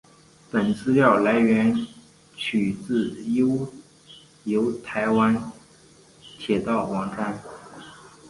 [0.49, 1.75] 本资料来源
[2.35, 3.71] 取自悠
[4.45, 5.51] 游台湾
[6.39, 7.39] 铁道网站。